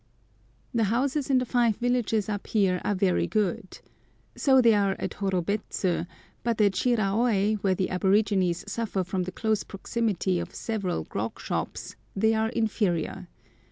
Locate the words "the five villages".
1.37-2.27